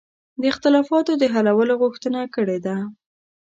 [0.41, 2.75] د اختلافاتو د حلولو غوښتنه کړې ده.